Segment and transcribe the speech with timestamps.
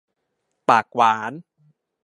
[0.69, 1.31] ปากหวาน